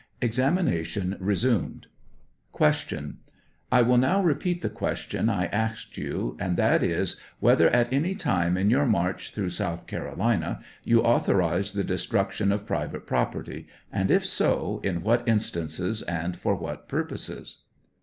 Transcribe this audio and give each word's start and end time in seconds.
Examination 0.19 1.15
resumed: 1.19 1.85
Q. 2.57 3.13
I 3.71 3.83
will 3.83 3.99
now 3.99 4.19
repeat 4.19 4.63
the 4.63 4.69
question 4.71 5.29
I 5.29 5.45
asked 5.45 5.95
yon, 5.95 6.37
and 6.39 6.57
that 6.57 6.81
is, 6.81 7.21
whether 7.39 7.69
at 7.69 7.93
any 7.93 8.15
time 8.15 8.57
in 8.57 8.71
your 8.71 8.87
march 8.87 9.29
through 9.29 9.51
South 9.51 9.85
Carolina, 9.85 10.59
you 10.83 11.03
authorized 11.03 11.75
the 11.75 11.83
destruction 11.83 12.51
of 12.51 12.65
pri 12.65 12.87
vate 12.87 13.05
property; 13.05 13.67
and, 13.93 14.09
if 14.09 14.25
so, 14.25 14.81
in 14.83 15.03
what 15.03 15.21
instances, 15.27 16.01
and 16.01 16.35
for 16.35 16.55
what 16.55 16.89
purposes? 16.89 17.59